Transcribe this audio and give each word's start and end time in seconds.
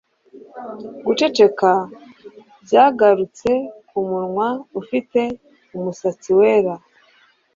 Guceceka 1.05 1.71
byagarutse 2.63 3.51
kumunwa 3.87 4.47
ufite 4.81 5.21
umusatsi 5.77 6.29
wera 6.39 6.73